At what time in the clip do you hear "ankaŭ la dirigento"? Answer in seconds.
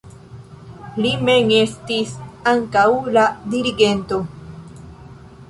2.53-4.21